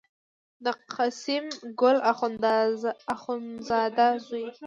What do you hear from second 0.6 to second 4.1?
د قسیم ګل اخوندزاده